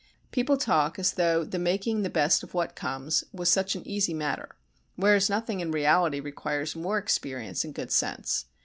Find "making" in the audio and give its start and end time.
1.59-2.01